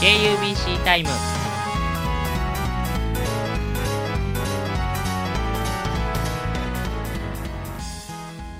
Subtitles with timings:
[0.00, 1.08] KUBC タイム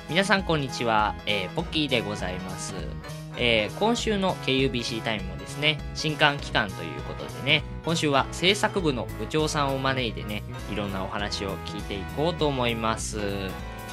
[0.09, 2.75] 皆さんこんにちは、えーポッキーでございます、
[3.37, 10.43] えー今週の KUBC タイムもですね新刊期間ということでね今週は制作部の部長さんを招いてね
[10.73, 13.21] いろんなお話を聞いていこうと思います、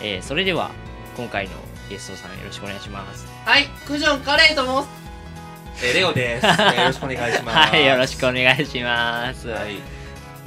[0.02, 0.72] えーそれでは
[1.16, 1.52] 今回の
[1.92, 3.28] ゲストさんよろしくお願いします。
[3.46, 5.05] はい、クジョンカレーと申す。
[5.84, 6.46] えー、レオです。
[6.48, 7.58] えーよろしくお願いします。
[7.72, 9.78] はいよろしくお願いします、はい。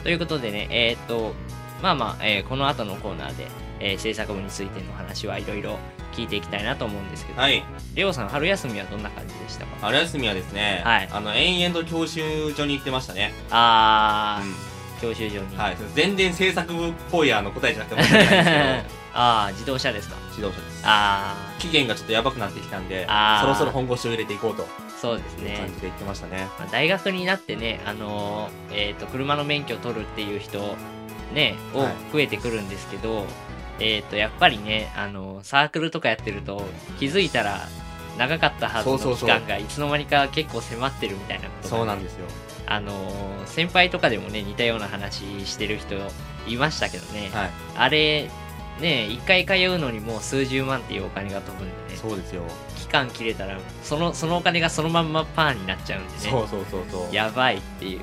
[0.03, 1.35] ということでね、えーっと、
[1.83, 3.47] まあまあ、えーこの後のコーナーで、
[3.81, 5.79] えー制作部についての話はいろいろ
[6.15, 7.63] 聞いていきたいなと思うんですけど、はい。
[7.95, 9.77] レオさん、春休みはどんな感じでしたか？
[9.83, 13.33] 春休みはですね、はいあの、延々と教習所に行ってましたね。
[13.51, 15.55] あうー、教習所に。
[15.55, 15.59] ん。
[15.59, 15.77] はい。
[15.95, 18.45] 全然制作部っぽいあの答えじゃなくて申し訳ないん
[18.85, 20.17] です あー、自動車ですか？
[20.35, 20.83] けど、指導者です。
[20.85, 24.67] あ期限がちょっとやばくなってきたんで、あーそろそろ本腰を入れていこうとー、
[25.01, 25.67] そうですね感。
[25.69, 26.47] じで言ってましたね。
[26.59, 30.77] まあ大学になってね、あのーえーっと、車の免許を取るっていう人、
[31.33, 33.25] ね、をはい増えてくるんですけど、
[33.79, 36.63] えーっと、やっぱりね、あのーサークルとかやってると、
[36.99, 37.69] 気づいたら、
[38.19, 42.27] 長かったはずの期間がいつの間にか結構迫ってるみたいなことがそうなんですよ。
[42.67, 45.95] あのー先輩とかでもね似たような話してる人
[46.47, 47.51] いましたけどね、はい。
[47.77, 48.29] あれ
[48.81, 52.43] ね一回通うのにもう数十万っていうお金が飛ぶんでねそうですよ。
[52.77, 57.15] 期間切れたらそのそのお金がそのまんまパーになっちゃうんでねそうそうそうそう。
[57.15, 58.01] やばいっていう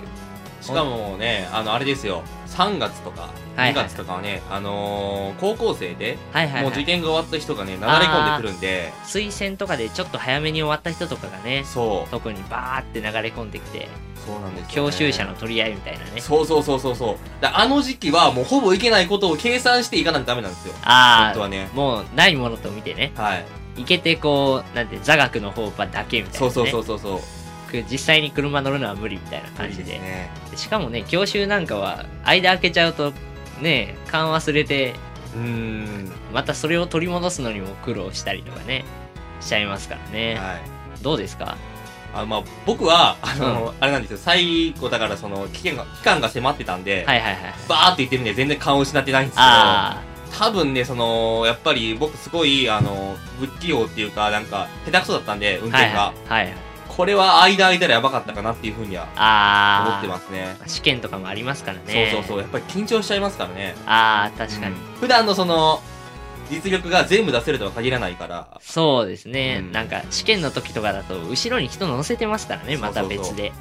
[0.65, 2.23] しかもね、あの、あれですよ。
[2.47, 12.09] 3月とか、はいはい2月とかはね、あのー高校生で、はいはい、はい、もう受験が終わった人がね、なだれ込んでくるんで、推薦とかでちょっと早めに終わった人とかがねそう。
[12.09, 13.87] 特にバーって流れ込んできて
[14.25, 14.73] そうなんですよ、ね。
[14.73, 17.15] 教習車の取り合いみたいなねそうそうそうそうそう。
[17.41, 20.73] だあの時期はもうほぼいけないことを計算していかないとダメなんですよ。
[20.83, 21.69] ああ本当はね。
[21.73, 23.45] もうないものと見てねはい。
[23.77, 27.44] いけてこうなんて座学の方ばだけみたいな、ね、そうそうそうそうそう。
[27.65, 30.29] く実際に車乗るのは無理みたいな感じでね。
[30.51, 33.13] でしかもね教習なんかは間開けちゃうと
[33.61, 34.93] ね勘忘れて
[35.35, 36.11] うーん。
[36.33, 38.85] またそれを取り戻すのにも苦労したりとかね
[39.41, 41.03] しちゃいますからね、はい。
[41.03, 41.57] どうですか？
[42.13, 44.17] あまあ、僕は、あの、あれなんですよ。
[44.17, 56.01] 最後だからその、期限が、期間が迫ってたんで、はいはいはいバーって言ってるんで全然勘を失ってないんですけど、あ多分ね、その、やっぱり僕すごい、あの、不器用っていうか、なんか、下手くそだったんで、運あはい転が。
[56.03, 56.53] はいはい
[56.95, 60.55] これは間空いたらやばかったかなっていうふうには思あってますね。
[60.67, 62.11] 試験とかもありますからね。
[62.13, 62.39] そうそうそう。
[62.39, 63.75] やっぱり緊張しちゃいますからね。
[63.85, 64.81] ああ確かに、うん。
[64.99, 65.81] 普段のその、
[66.49, 68.47] 実力が全部出せるとは限らないから。
[68.61, 69.71] そうですね、うん。
[69.71, 72.77] なんか試験の時とかだと後ろに人乗せてますからね。
[72.77, 73.51] また別で。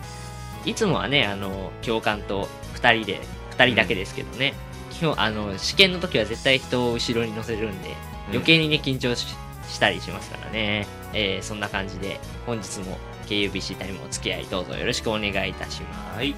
[0.64, 3.20] いつもはねあの教官と2人で
[3.56, 4.54] 2人だけですけどね、
[4.90, 7.90] 基本あの試験の時は絶対人を後ろに乗せるんで
[8.30, 9.36] 余計にね緊張し
[9.68, 16.16] したりしますからね、えーそんな感じで本日も KUBC タイムお付き合いどうぞよろしくお願いいたします。
[16.16, 16.34] はい。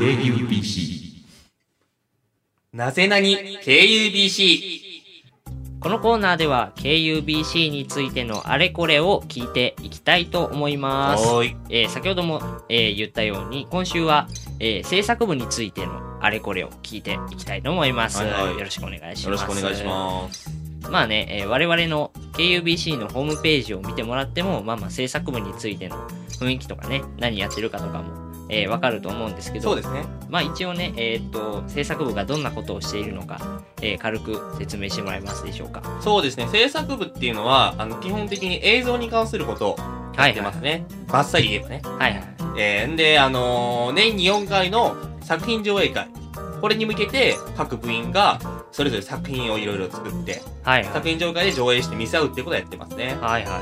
[0.00, 1.00] KUBC
[2.72, 4.89] なぜなに KUBC
[5.80, 11.24] このコーナーでは KUBC についてのあれこれを聞いていきたいと思います。
[11.70, 20.50] えー先ほども、えー言ったように今週は、えー制作部についてのあれこれを聞いていきたいと思います、はいはいよろしくお願いしますよろしくお願いします。
[20.90, 25.96] まあね、えー我々の KUBC のホームページを見てもらってもまあまあ制作部についての
[26.28, 30.04] 雰囲気とかね何やってるかとかもえーわかると思うんですけどそうですね。
[30.28, 36.48] まあ一応ね、えーっと制作部がどんなことをしているのか、えー軽く説明してもらえますでしょうかそうですね。
[36.48, 39.76] 制作部っていうのは、あの、基本的に映像に関することを
[40.16, 40.84] やってますね。
[41.08, 41.82] バッサリ言えばね。
[41.84, 42.24] はいはい
[42.58, 46.08] えー、んで、あのー年に4回の作品上映会。
[46.60, 48.38] これに向けて、各部員が、
[48.72, 53.16] それぞれ作品をいろいろ作って、はいはい作品上映会で上映して見せ合うってことをやってますね。
[53.20, 53.58] はいはいは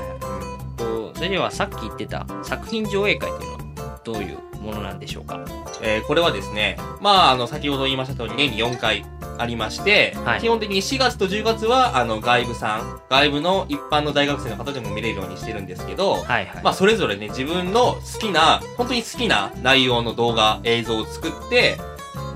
[0.77, 4.39] いとそれではさっき言ってた作品上映会というのはどういう
[4.69, 5.45] ものなんでしょうか？
[5.83, 9.05] えー、これはですね、まあ、あの、先ほど言いました通り、年に4回
[9.39, 10.41] ありまして、はい。
[10.41, 21.79] 基本的に4月と10月は、あの、外部さん、外部の一般の大学生の方でも見れるようにしてるんですけど、はいはい、まあ、それぞれね、自分の好きな、本当に好きな内容の動画、映像を作って、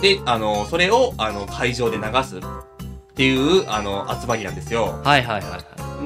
[0.01, 2.41] で、あの、それを、あの、会場で流す
[3.13, 5.01] っていう、あの、集まりなんですよ。
[5.05, 5.59] はいはいはいは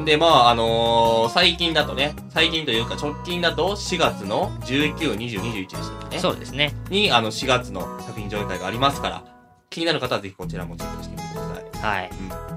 [0.03, 0.05] い。
[0.05, 6.19] で、まあ、あのー最近だとね、最近というか直近だと4月の19、20、21でしたっけね。
[6.21, 6.75] そうですね。
[6.91, 9.25] に、あの、4月の作品上映会がありますから、
[9.71, 12.01] 気になる方はぜひこちらもチェックしてみてください。
[12.01, 12.11] はい、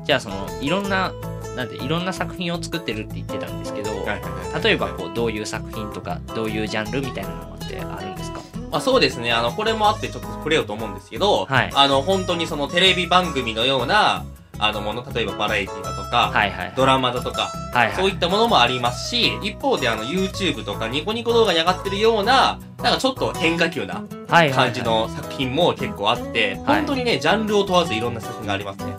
[0.05, 1.11] じゃあそのいろんな
[1.55, 4.21] なんていろんな作品を作ってるって言ってたんですけど、はいはい
[4.53, 4.63] はい。
[4.63, 8.39] 例えばこうどういう作品とかどういうジャンルみたいなのってあるんですか？
[8.71, 11.71] まあそうですね、あの、これもあってちょっと触れようと思うんですけど、はい。
[11.73, 14.23] あの、本当にそのテレビ番組のような、
[14.59, 16.73] あのもの、例えばバラエティだとか、はいはい。
[16.75, 17.95] ドラマだとか、はいはい。
[17.95, 28.95] そういったものもありますし、一方であの YouTube とかニコニコ動画に上がってるような、なんかちょっと変化球な感じの作品も結構あって、本当にね、ジャンルを問わずいろんな作品がありますね。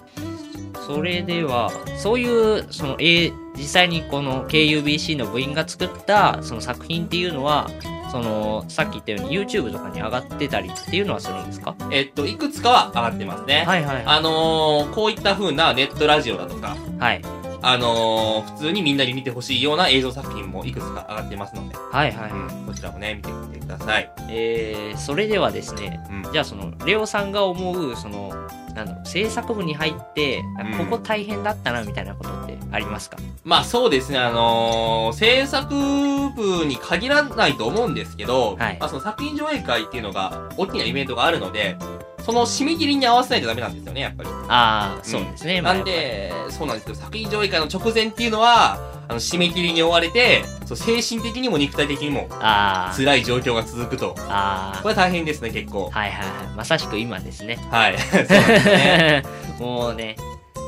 [0.86, 7.68] それでは、そういう、その、えー実際にこの KUBC の部員が作ったその作品っていうのは、
[8.10, 11.76] その、さっき言ったように YouTube とかに上がってたりっていうのはするんですか？
[11.92, 13.64] えっと、いくつかは上がってますね。
[13.66, 14.02] はいはい。
[14.04, 17.22] あのー、こういった風なネットラジオだとか、はい。
[17.62, 22.30] あのー、普通にみんなに見てほしいような映像作品もいくつか上がってますので、はいはい。
[22.30, 24.10] うん、こちらもね、見てみてください。
[24.30, 26.32] えー、それではですね、うん。
[26.32, 28.32] じゃあその、レオさんが思う、その、
[28.74, 33.18] なんだろう、制作部に入って、うんここ大変だったなみたいなことってありますか？
[33.44, 41.76] まあそうですね、あのー、制作部に限らないと思うんですけど、はいまあその作品上映会っていうのが、大きなイベントがあるので、
[42.24, 44.28] その締め切りに合わせないとダメなんですよね、やっぱり。
[44.48, 45.62] ああ、そうですね。
[45.62, 46.94] まあなんで、そうなんですよ。
[46.94, 48.78] 作品上映会の直前っていうのは、
[49.08, 50.44] あの、締め切りに追われて、
[50.76, 54.14] そう精神的にも肉体的にもあー辛い状況が続くと。
[54.28, 55.90] あこれは大変ですね、結構ー。。
[55.90, 56.56] はいはいはい。
[56.56, 57.56] まさしく今ですね。
[57.70, 57.98] はい。
[57.98, 59.22] そうなんですね。
[59.58, 60.16] もうね、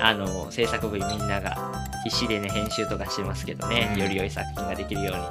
[0.00, 1.56] あの、制作部員みんなが
[2.04, 5.22] 必死でね、編集とかしてますけどね、うんより良い作品ができるように。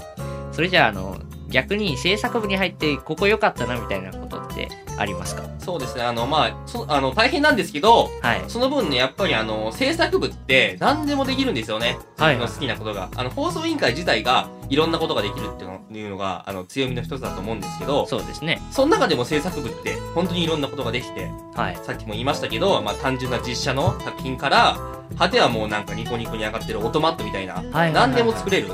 [0.53, 1.17] それじゃあ、あの、
[1.49, 5.43] 逆に制作部に入って、ここ良かったなみたいなことってありますか？
[5.59, 8.41] そうですね、あの、まあ、そあの、大変なんですけど、はい。
[8.47, 11.97] その分ね、やっぱりあの、制作部って何でもできるんですよね。
[12.17, 13.09] はい自分の好きなことが。
[13.15, 18.61] あの、放送委員会自体がいろんなことができるっていうのが、あの、強みの一つだと思うんですけど、そうですね。
[18.71, 21.79] その中でも制作部って本当にいろんなことができて、はい。
[21.83, 24.77] さっきも言いましたけど、まあ、単純な実写の作品から、
[25.17, 28.69] 果てはもうなんかニコニコに上がってるオートマットみたいな、何でも作れる。
[28.69, 28.73] で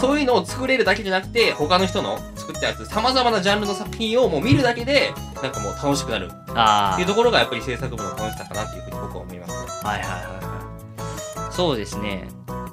[0.00, 9.52] そういうのを作れるだけじゃなくて、他の人の作ったやつ、様々なジャンルの作品をもう見るだけで、なんかもう楽しくなるあっていうところがやっぱり制作部の楽しさかなっていうふうに僕は思います。
[9.84, 9.88] あ。
[9.88, 11.52] はいはいはいはい。
[11.52, 12.26] そうですね。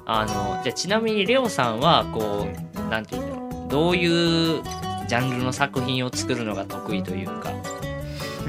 [0.06, 3.68] あの、じゃあちなみにレオさんは、こう、なんていうんだろう。
[3.68, 4.62] どういう
[5.08, 7.50] ジャンルの作品を作るのが得意というか、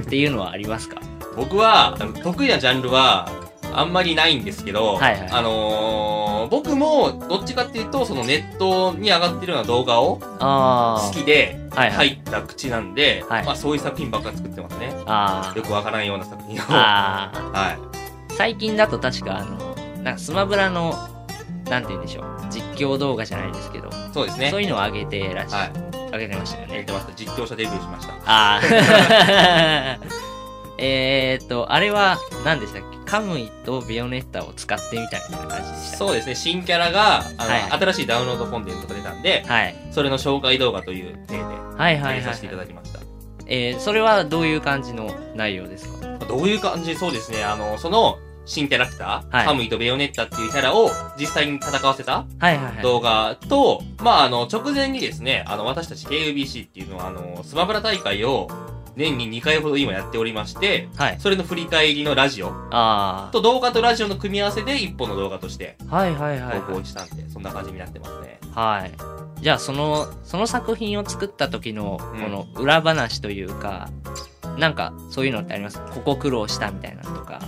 [0.02, 1.02] っていうのはありますか？
[1.36, 3.28] 僕は、得意なジャンルは、
[3.74, 11.60] あんまりないんですけど、はいはいあのー、僕もどっちかっていうと、そのネットに上がってるような動画をあ好きで。
[11.78, 14.92] 入った口なんで、はいまあそういう作品ばっかり作ってますね。
[15.06, 16.64] あよくわからんような作品を。
[16.74, 17.78] は。
[18.32, 18.34] い。
[18.34, 19.58] 最近だと確かあの、
[20.04, 20.96] なんかスマブラの、
[21.70, 22.26] なんて言うんでしょう。
[22.50, 24.50] 実況動画じゃないですけど、そうですね。
[24.52, 25.72] そういうのを上げてらっしゃ、はい。
[26.12, 26.76] 上げてましたよね。
[26.78, 27.14] やってました。
[27.14, 28.14] 実況者デビューしました。
[28.26, 29.98] ああ。
[30.80, 32.98] えーっと、あれは、何でしたっけ？
[33.10, 35.98] カムイとビオネッタを使ってみたいな感じでした。
[35.98, 36.36] そうですね。
[36.36, 39.76] 新キャラが、あの、はい新しいダウンロードコンテンツが出たんで、はい。
[39.92, 41.38] それの紹介動画という体
[41.98, 43.00] で、はいさせていただきました。
[43.48, 46.08] えー、それはどういう感じの内容ですか？
[46.28, 46.96] どういう感じ？
[46.96, 47.44] そうですね。
[47.44, 50.90] あの、その、新キャラクター、はいカムイとベヨネッタっていうキャラを
[51.20, 52.82] 実際に戦わせたはいはいはい。
[52.82, 58.48] 動画と、まあ、あの、直前にですね、あの、私たち KUBC っていうのは、あの、スマブラ大会を
[58.96, 61.20] 年に2回ほど今やっておりまして、はい。
[61.20, 65.96] それの振り返りのラジオあと動画とラジオの組み合わせで1本の動画としてあ。
[65.98, 68.40] はいはいはい、投は稿したんで、そんな感じになってますね。
[68.44, 68.48] い。
[68.54, 69.42] はい。
[69.42, 73.90] じゃあ、その、その作品を作った時の、うんこの裏話というか、
[74.58, 75.80] なんか、そういうのってあります？
[75.94, 77.40] ここ苦労したみたいなのとか。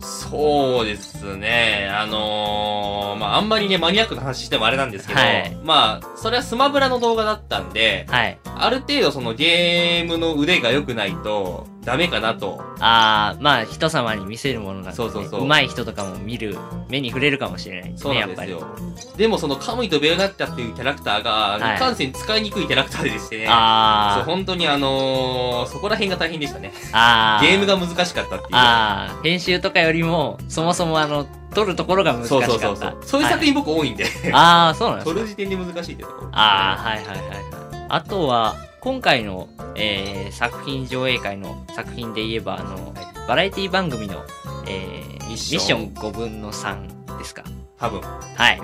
[0.00, 1.88] そうですね。
[1.92, 8.38] あのー、まあ、あんまりね、マニアックな話してもあれなんですけど、はいまあ、それはスマブラの動画だったんで、はい。
[8.44, 12.60] ある程度そのゲームの腕が良くないとダメかなと。
[12.78, 16.56] ああ、まあ、人様に見せるものなんで、ね、そうそうそう上手い人とかも見る、
[16.88, 18.54] 目に触れるかもしれないですそうね、やっぱり。
[18.54, 19.16] なんですよ。
[19.16, 23.46] でもそのカムイとベヨナッタっていうキャラクターが、はいいかんせん使いにくいキャラクターでしてね。
[23.46, 26.72] そう、あ本当にあのー、そこら辺が大変でしたね。
[26.92, 27.42] あ、ああ。
[27.42, 28.48] ゲームが難しかったっていう。
[28.52, 32.46] ああ、編集とかよりも、そもそもあの、撮るところが難しかった。
[32.46, 32.98] そうそうそうそう。
[33.06, 36.28] そういう作品僕多いんで、はいああ、そうなんですか 撮る時点で難しいってところ。
[36.32, 37.86] ああ、はいはいはいはい。
[37.88, 42.94] あとは、今回の、えー、作品上映会の作品で言えば、あの、
[43.28, 44.24] バラエティ番組の、
[44.66, 47.44] えー、ミッションション5分の3ですか？
[47.78, 48.00] 多分。
[48.00, 48.58] はい。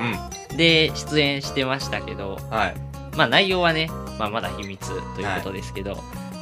[0.50, 0.56] うん。
[0.56, 3.16] で、出演してましたけど、はい。
[3.16, 5.98] まあ内容はね、まあまだ秘密ということですけど、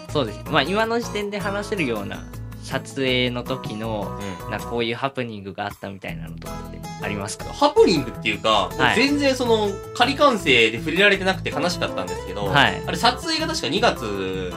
[0.09, 0.45] そうです。
[0.51, 2.25] まあ今の時点で話せるような
[2.65, 4.51] 撮影の時の、うん。
[4.51, 7.45] なんかこういうハプニングがあったみたいなのとかってありますか？
[7.53, 14.53] ハプニングっていうか、はい全然その仮完成で触れられてなくて悲しかったんですけど、はいあれ撮影が確か2月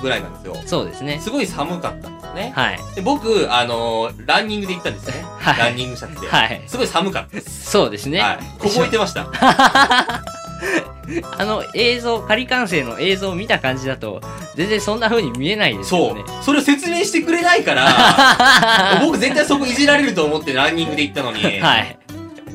[0.00, 0.56] ぐらいなんですよ。
[0.66, 1.18] そうですね。
[1.20, 2.52] すごい寒かったんですよね。
[2.54, 2.78] はい。
[2.94, 5.24] で僕、あのーランニングで行ったんですよね。
[5.38, 6.28] はいランニングシャツで。
[6.28, 6.62] はい。
[6.66, 7.70] すごい寒かったです。
[7.70, 8.20] そうですね。
[8.20, 8.38] はい。
[8.58, 9.26] 凍えてました。
[11.38, 14.20] あの映像、仮完成の映像を見た感じだと、
[14.54, 16.24] 全然そんな風に見えないですそうよね。。
[16.42, 21.42] それを説明してくれないから、 僕絶対そこいじられると思ってランニングで行ったのに。
[21.60, 21.98] はい。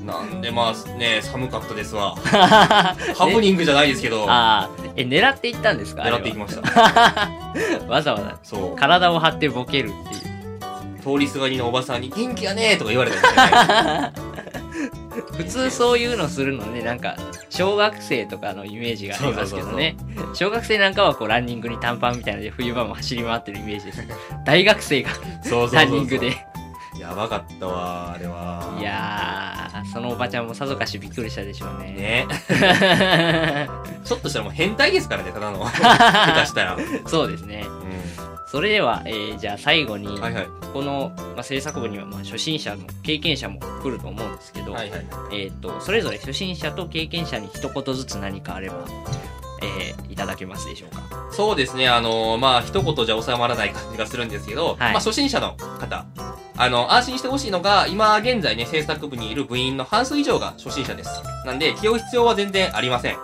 [0.06, 2.16] なんでまあね、寒かったですわ。
[2.24, 2.96] ハ
[3.32, 6.02] プニングじゃないですけど、ああ、え、狙っていったんですか？
[6.04, 6.62] 狙っていきました。
[6.64, 7.30] た。
[7.88, 8.38] わざわざ。
[8.42, 8.80] そう。
[8.80, 10.30] 体を張ってボケるっていう。
[11.04, 14.29] 通りすがりのおばさんに元気やねとか言われたんですよね。
[15.22, 17.16] 普通そういうのするのね、なんか、
[17.50, 19.96] 小学生とかのイメージがありますけどね。
[20.34, 24.04] 小学生なんかはこう、ランニングに短パンみたいなので冬場も走り回ってるイメージです。
[24.46, 25.10] 大学生が
[25.74, 26.46] ランニングで。
[27.00, 28.78] やばかったわ、あれは。
[28.78, 31.94] いやー、そのおばちゃんもさぞかしびっくりしたでしょうね。
[31.94, 32.28] ね。
[34.04, 35.64] ちょっとしたらもう変態ですからね、ただの。
[35.66, 36.76] 下手したら。
[36.76, 37.64] うそうですね。
[38.52, 40.20] それでは、えー、じゃあ最後に、ん。
[40.20, 40.48] はいはい。
[40.74, 45.06] この、まあ、制作部にはまあ初心者の経験者も来ると思うんですけど、はいはい。
[45.32, 48.86] えっ、と、それぞれ初心者と経験者に一言ずつ何かあれば、
[49.62, 51.30] えー、いただけますでしょうか？
[51.32, 56.06] そうですね、あのまあ、一言じゃ収まらない感じがするんですけど、はいまあ、初心者の方、
[56.58, 61.10] あの、安心してほしいのが、今現在ね、制作部にいる部員の半数以上が初心者です。
[61.46, 63.18] なんで、気負う必要は全然ありません。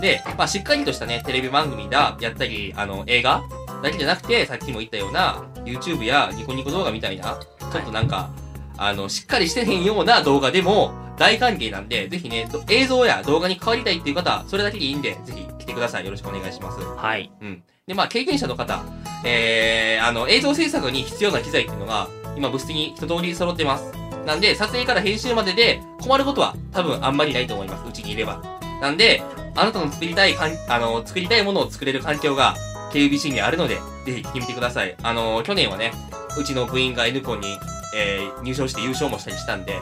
[0.00, 3.42] で、まあ、しっかりとしたね、テレビ番組だ、やったり、あの、映画
[3.82, 8.30] だけじゃなくて、さっきも言ったような、YouTube やニコニコ動画みたいな、ちょっとなんか、
[8.78, 16.04] あの、しっかりしてへんような動画でも大歓迎なんで、ぜひね、ど映像や動画に変わりたいっていう方、それだけでいいんで、ぜひ来てください。
[16.04, 16.78] よろしくお願いします。
[16.80, 17.30] はい。
[17.40, 17.62] うん。
[17.86, 18.82] で、まあ、経験者の方、
[19.24, 23.92] えー、あの、映像制作に必要な機材っていうのが、今、物質に一通り揃ってます。
[24.26, 27.88] なんで、撮影から編集までで困ることは多分あんまりないと思います。
[27.88, 28.42] うちにいれば。
[28.82, 29.22] なんで、
[29.54, 32.56] あなたの作りたいかん、あの、作りたいものを作れる環境が
[32.96, 33.76] KUBC にあるので、
[34.06, 34.96] ぜひ来てみてください。
[35.02, 35.92] あの、去年はね、
[36.38, 37.58] うちの部員が N コンに、
[37.94, 39.78] えー、入賞して優勝もしたりしたんで、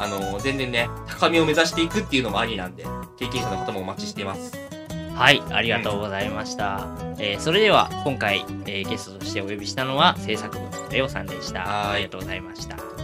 [0.00, 2.84] あの、全然ね、高みを目指していくっていうのもありなんで、
[3.18, 4.52] 経験者の方もお待ちしています。
[5.14, 6.86] はい、ありがとうございました。
[7.18, 11.60] えーそれでは、今回、えーゲストとしてお呼びしたのは、制作部のレオさんでした。
[11.60, 12.95] はいありがとうございました。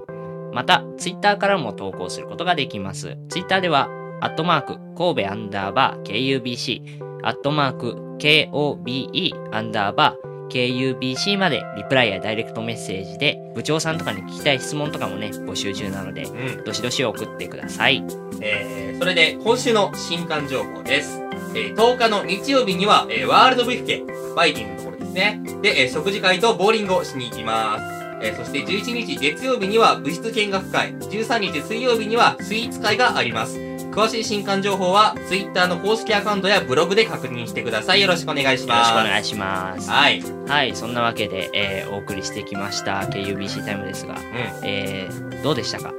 [0.53, 3.17] また、ツイッターからも投稿することができます。
[3.31, 3.89] ツイッターでは、
[4.21, 16.65] アットマーク、神戸アンダーバー KUBC、アットマーク、KOBE アンダーバー KUBC までリプライやダイレクトメッセージで部長さんとかに聞きたい質問とかもね募集中なのでうん。
[16.65, 18.05] どしどし送ってください
[18.41, 21.21] えー、それで、今週の新刊情報です。
[21.55, 24.05] えー、10日の日曜日には、えー、ワールドブリフケ、
[24.37, 25.41] バイキングのところですね。
[25.63, 27.85] で、えー、食事会とボーリングをしに行きます。
[28.23, 33.74] えー、そして11日月曜日には物質見学会、13日水曜日にはスイーツ会があります。
[33.95, 38.01] 詳しい新刊情報は、Twitter の公式アカウントやブログで確認してください。
[38.01, 38.89] よろしくお願いしよろます。
[38.91, 40.23] しくお願いしますはい。
[40.49, 44.17] はいそんなわけで、えーお送りしてきました KUBC タイムですが、う
[44.65, 45.91] えーどうでしたか？
[45.91, 45.95] ん。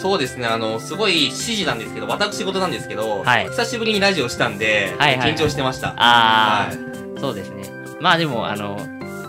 [0.00, 5.94] そうですね、あの、すごい指示なんですけど、私事なんですけど、はい久しぶりにラジオしたんで、はいはいはい緊張してました。
[5.96, 7.62] あはいー、そうですね
[8.00, 8.76] まあでもあの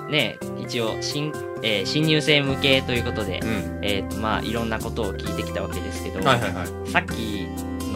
[0.09, 1.31] ね一応新,、
[1.63, 3.79] えー新入生向けということで、うん。
[3.81, 6.91] えーとまあいろんなことを聞いてきたわけですけど、はいはいはい。
[6.91, 7.47] さっき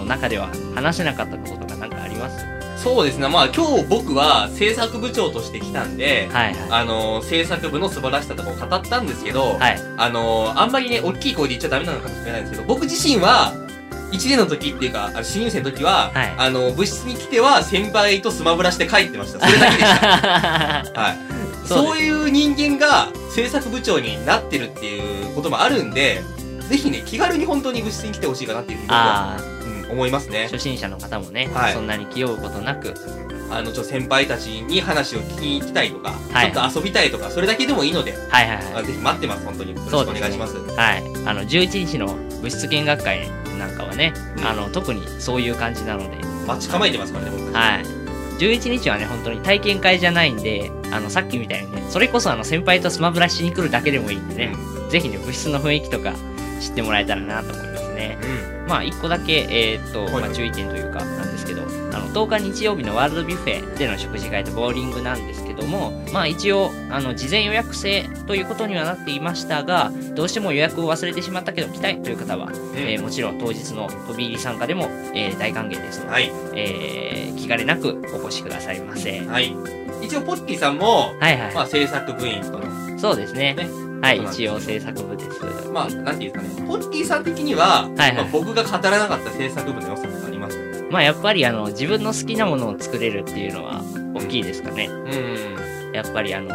[0.04, 2.46] の中では話せなかったこととか何かあります？
[2.84, 3.30] そうですね。
[3.30, 13.54] まあ今日僕は制作部長として来たんで、はいはいあのー制作部の素晴らしさとかを語ったんですけど、はいあのーあんまりね、大きい声で言っちゃダメなのかもしれないんですけど、僕自身は、
[14.12, 19.40] 1年の時っていうか、あの新入生の時は、はいあのー部室に来ては先輩とスマブラして帰ってました。
[19.40, 20.08] それだけでした。
[21.00, 21.68] はい。
[21.68, 26.22] そういう人間が制作部長になってるっていうこともあるんで、
[26.70, 30.48] ぜひね、気軽に本当に部室に来てほしいかなっていうふうに僕は、あうん、思いますね。
[30.52, 32.94] 初心者の方もね、はいそんなに気負うことなく、
[33.50, 38.76] あの、ちょ、先輩たちに話を聞きに行きたいとか、はいちょっと遊びたいとか、それだけでもいいので、はいはいはい。
[38.76, 39.72] あぜひ待ってます、本当に。
[39.72, 40.58] よろしくお願いします。
[40.58, 41.04] はい。
[41.26, 42.08] あの、11日の
[42.42, 47.54] 物質見学会なんかはね、うんあの、特にそういう感じなので、待ち構えてますからね、僕。
[47.54, 48.04] はい。
[48.40, 54.56] 11日はね、本当に体験会じゃないんで、あの、さっきみたいにね、それこそあの、先輩とスマブラしに来るだけでもいいんでね、
[54.90, 56.14] ぜひね、物質の雰囲気とか
[56.60, 58.18] 知ってもらえたらなと思いますね。
[58.22, 58.53] うん。
[58.68, 76.32] まあ、一個だけ、えーっと、はいまあ、注意点というか、なんですけけど、あの、10日日曜日のワールドビュッフェでの食事会とボーリングなんですけども、まあ一応、あの、事前予約制ということにはなっていましたが、どうしても予約を忘れてしまったけど来たいという方は、えーもちろん当日の飛び入り参加でも、えー大歓迎ですので、はい。
[76.56, 79.20] えー気兼ねなくお越しくださいませ。
[79.20, 79.54] はい。
[80.02, 81.54] 一応、ポッキーさんも、はいはい。
[81.54, 83.54] まあ、制作部員との、そうですね。
[83.56, 85.70] ねはい、一応制作部です。
[85.72, 93.82] まあ、なんていうんですかね、ポッキーさん的には、はいはいまあ、僕が語らなかった制作部の良さとかありますまあやっぱりあの、自分の好きなものを作れるっていうのは
[94.14, 94.88] 大きいですかね。
[94.88, 95.94] うん。
[95.94, 96.50] やっぱりあの、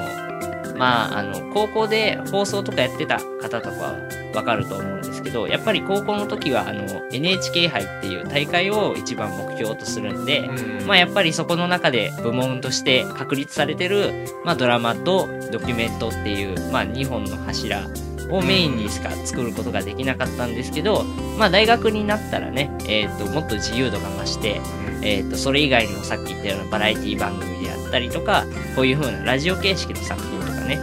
[0.78, 3.94] まああの、高校で放送とかやってた方とかは
[4.34, 10.86] わかると思うんですけど、やっぱり高校の時はあの、NHK 杯っていう大会を一番目標とするんで、うん。
[10.86, 14.12] まあやっぱりそこの中で部門として確立されてる、
[14.44, 17.88] まあドラマとドキュメントっていう、まあ2本の柱
[18.30, 21.04] をメインにしか作ることができなかったんですけど、
[21.38, 24.60] まあ大学になったらね、えっ、と、もっと自由度が増して、
[25.02, 28.44] えっ、と、それ以外にもさっき言ったようなバラエティ番組であったりとか、
[28.76, 30.37] こういう風なラジオ形式の作品
[30.68, 30.80] ね、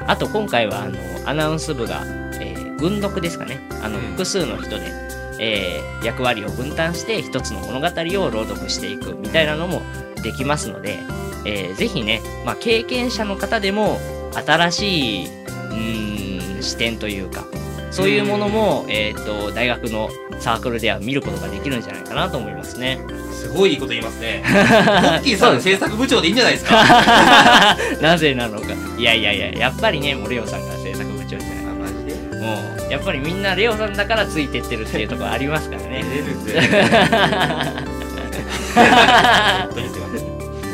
[0.00, 0.10] うん。
[0.10, 2.02] あと今回はあの、アナウンス部が、
[2.40, 3.60] えー、軍読ですかね。
[3.82, 4.92] あの、うん複数の人で、
[5.38, 9.82] えー役割を分担して一つの物語を朗読していくみたいなのも
[10.22, 10.98] できますので、
[11.44, 13.98] えーぜひね、まあ、経験者の方でも
[14.32, 17.44] 新しい、うーん、視点というか、
[17.90, 22.98] そういうものも、えっ、と、大学のサークルでは見ることができるんじゃないかなと思いますね。
[23.46, 24.42] すごいいいこと言いますね。
[24.46, 27.76] ポッキーさんの制作部長でいいんじゃないですか？
[28.02, 28.66] なぜなのか。
[28.98, 31.48] いやいやいや、やっぱりね、もうレオさんが制作部長じゃない。
[31.48, 32.36] あ、マジで？
[32.38, 36.04] もう、やっぱりみんなレオさんだからついてってるっていうところありますからね。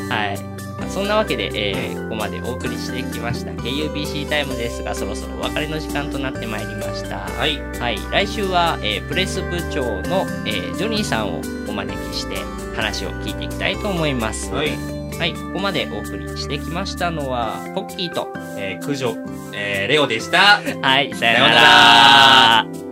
[0.09, 0.52] はい。
[0.93, 7.21] まあそんなわけで、えーここまでお送りしてきました KUBC タイムですが、そろそろお別れの時間となってまいりました。
[7.21, 7.57] はい。
[7.79, 7.99] はい。
[8.11, 12.37] 来週は、えープレス部長の、えージョニーさんをお招きして
[12.77, 14.51] 話を聞いていきたいと思います。
[14.51, 14.71] はい。
[15.19, 15.33] はい。
[15.35, 19.17] ここまでお送りしてきましたのは、ポッキーと、えー、九条、
[19.55, 20.61] えー、レオでした。
[20.83, 22.92] はい、さよなら。